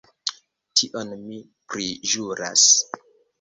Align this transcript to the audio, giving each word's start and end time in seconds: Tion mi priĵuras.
Tion 0.79 1.11
mi 1.25 1.37
priĵuras. 1.75 2.65